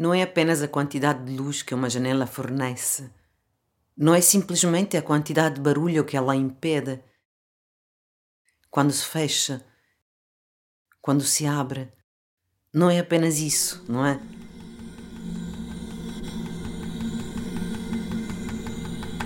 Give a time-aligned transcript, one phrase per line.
[0.00, 3.10] não é apenas a quantidade de luz que uma janela fornece,
[3.94, 6.98] não é simplesmente a quantidade de barulho que ela impede.
[8.70, 9.62] Quando se fecha,
[11.02, 11.92] quando se abre,
[12.72, 14.18] não é apenas isso, não é?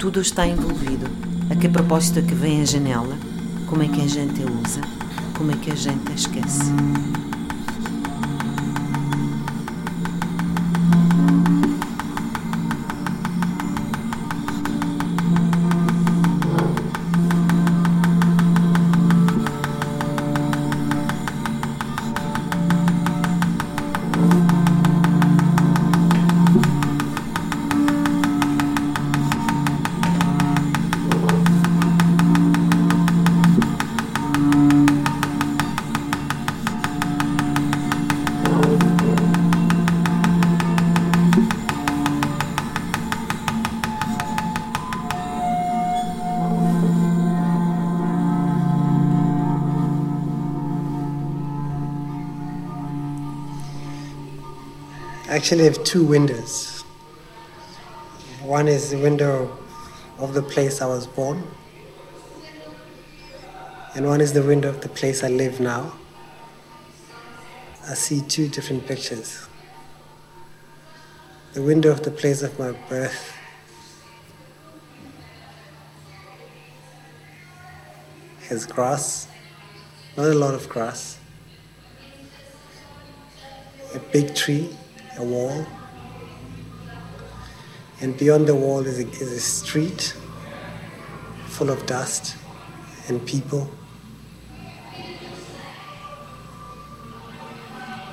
[0.00, 1.06] Tudo está envolvido.
[1.52, 3.16] A que propósito é que vem a janela?
[3.70, 4.80] Como é que a gente a usa?
[5.38, 7.23] Como é que a gente a esquece?
[55.34, 56.82] Actually have two windows.
[58.40, 59.58] One is the window
[60.18, 61.42] of the place I was born,
[63.96, 65.92] and one is the window of the place I live now.
[67.88, 69.48] I see two different pictures.
[71.54, 73.34] The window of the place of my birth
[78.48, 79.26] has grass,
[80.16, 81.18] not a lot of grass,
[83.94, 84.76] a big tree
[85.18, 85.66] a wall.
[88.00, 90.14] And beyond the wall is a, is a street
[91.46, 92.36] full of dust
[93.08, 93.70] and people.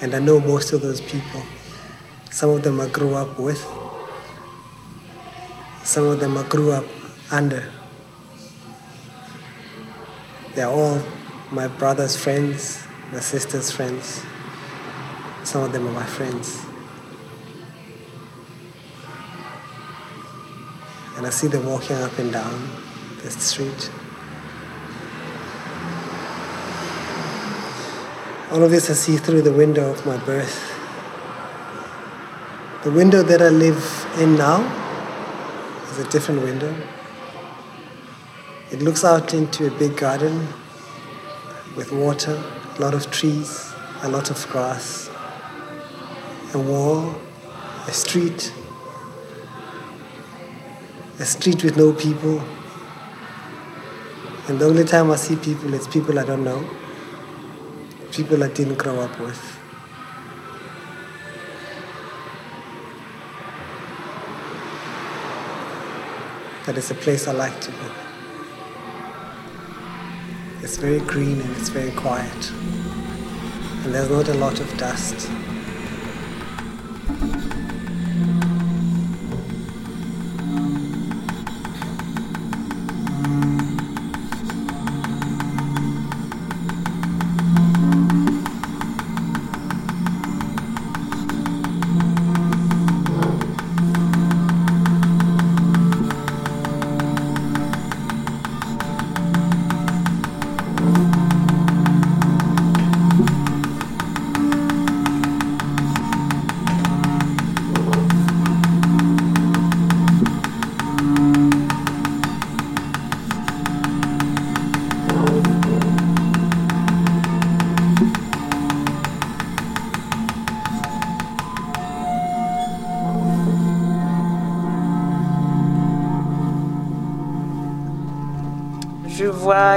[0.00, 1.42] And I know most of those people.
[2.30, 3.64] Some of them I grew up with,
[5.84, 6.84] some of them I grew up
[7.30, 7.70] under.
[10.54, 11.00] They're all
[11.50, 14.22] my brother's friends, my sister's friends.
[15.44, 16.64] Some of them are my friends.
[21.16, 22.68] And I see them walking up and down
[23.22, 23.90] the street.
[28.50, 30.70] All of this I see through the window of my birth.
[32.84, 34.60] The window that I live in now
[35.90, 36.74] is a different window.
[38.70, 40.48] It looks out into a big garden
[41.76, 42.42] with water,
[42.76, 45.08] a lot of trees, a lot of grass,
[46.52, 47.14] a wall,
[47.86, 48.52] a street,
[51.18, 52.42] a street with no people.
[54.48, 56.68] And the only time I see people, it's people I don't know,
[58.10, 59.58] people I didn't grow up with.
[66.66, 67.90] But it's a place I like to go.
[70.62, 72.50] It's very green and it's very quiet.
[73.84, 75.30] And there's not a lot of dust.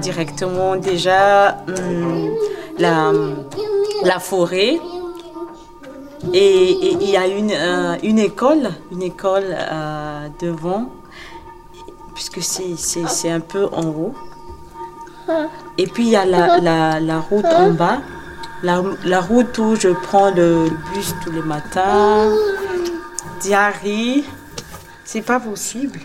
[0.00, 2.30] Directement déjà hum,
[2.78, 3.12] la,
[4.04, 4.78] la forêt.
[6.34, 10.90] Et il y a une, euh, une école, une école euh, devant,
[12.14, 14.14] puisque c'est un peu en haut.
[15.78, 18.00] Et puis il y a la, la, route en bas,
[18.62, 22.28] la, la, route où je prends le bus tous les matins.
[23.40, 24.24] Diarrhée,
[25.04, 26.00] c'est pas possible.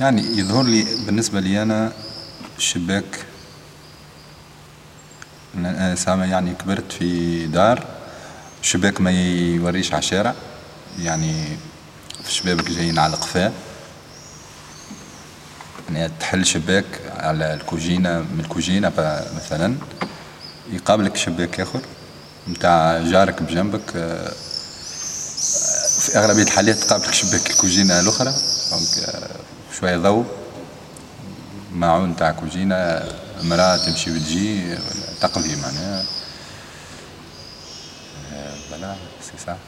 [0.00, 1.92] يعني يظهر لي بالنسبة لي أنا
[2.58, 3.26] الشباك
[5.54, 7.86] أنا يعني كبرت في دار
[8.62, 10.34] الشباك ما يوريش على الشارع.
[10.98, 11.44] يعني
[12.24, 13.52] في شبابك جايين على القفاه
[15.92, 16.84] يعني تحل شباك
[17.16, 18.92] على الكوجينة من الكوجينة
[19.36, 19.74] مثلا.
[20.72, 21.80] يقابلك شباك آخر
[22.48, 24.32] نتاع جارك بجنبك آه،
[26.00, 28.34] في أغلبية الحالات تقابلك شباك الكوجينة الأخرى.
[28.70, 29.37] دونك آه،
[29.80, 30.26] شوية ضوء.
[31.72, 33.02] معون تاع كوجينة
[33.42, 34.76] مرأة تمشي وتجي
[35.20, 36.04] تقضي معناها.
[38.70, 39.58] فوالا سي سا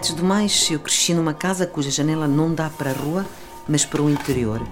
[0.00, 3.26] Antes do mais, eu cresci numa casa cuja janela não dá para a rua,
[3.68, 4.62] mas para o interior.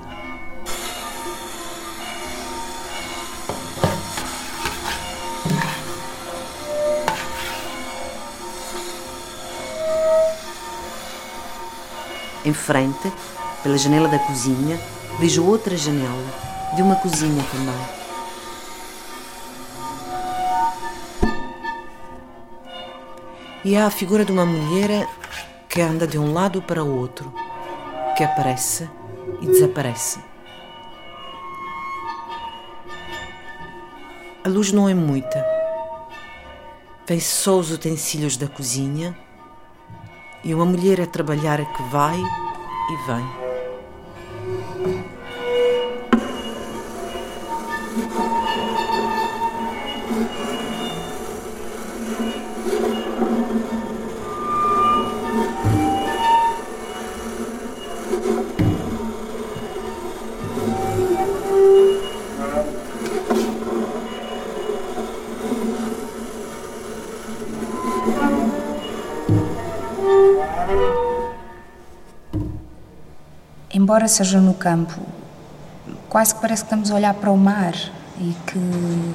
[12.42, 13.12] Em frente,
[13.62, 14.80] pela janela da cozinha,
[15.20, 16.32] vejo outra janela,
[16.74, 18.07] de uma cozinha também.
[23.68, 25.06] E há a figura de uma mulher
[25.68, 27.30] que anda de um lado para o outro,
[28.16, 28.88] que aparece
[29.42, 30.20] e desaparece.
[34.42, 35.44] A luz não é muita.
[37.06, 39.14] Vem só os utensílios da cozinha
[40.42, 43.47] e uma mulher a trabalhar que vai e vem.
[73.88, 75.00] Embora seja no campo,
[76.10, 77.72] quase que parece que estamos a olhar para o mar
[78.20, 79.14] e que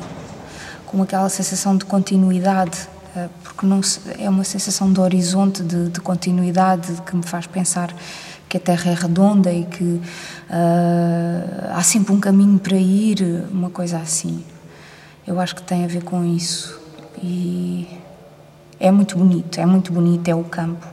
[0.88, 3.82] com aquela sensação de continuidade, eh, porque não
[4.18, 7.94] é uma sensação de horizonte, de, de continuidade, que me faz pensar
[8.50, 10.02] que a Terra é redonda e que uh,
[11.76, 14.44] há sempre um caminho para ir, uma coisa assim.
[15.28, 16.82] Eu acho que tem a ver com isso
[17.22, 17.88] e
[18.80, 20.93] é muito bonito, é muito bonito, é o campo.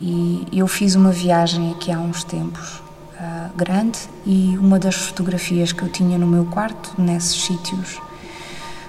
[0.00, 2.82] E eu fiz uma viagem aqui há uns tempos,
[3.18, 8.00] uh, grande, e uma das fotografias que eu tinha no meu quarto, nesses sítios,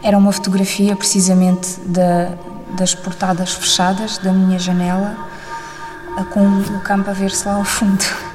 [0.01, 2.33] era uma fotografia precisamente da,
[2.77, 5.17] das portadas fechadas da minha janela,
[6.17, 8.30] uh, com o campo a ver-se lá ao fundo.